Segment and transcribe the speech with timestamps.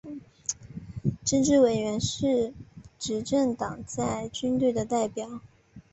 [1.23, 2.55] 政治委员是
[2.97, 5.41] 执政党在军队的代表。